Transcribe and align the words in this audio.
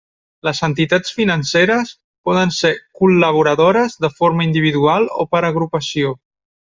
Les 0.47 0.59
entitats 0.67 1.11
financeres 1.17 1.91
poden 2.29 2.53
ser 2.61 2.71
col·laboradores 3.03 3.97
de 4.07 4.11
forma 4.23 4.47
individual 4.51 5.07
o 5.25 5.31
per 5.35 5.43
agrupació. 5.55 6.15